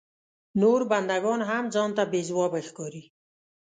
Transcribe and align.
نور 0.61 0.79
بنده 0.91 1.17
ګان 1.23 1.39
هم 1.49 1.65
ځان 1.73 1.89
ته 1.97 2.03
بې 2.11 2.21
ځوابه 2.29 2.59
ښکاري. 2.67 3.03